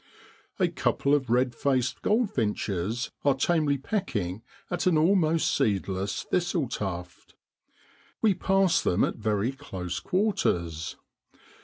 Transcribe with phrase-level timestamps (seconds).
[0.57, 7.35] A couple of red faced goldfinches are tamely pecking at an almost seedless thistle tuft.
[8.19, 10.95] We pass them at very close quarters.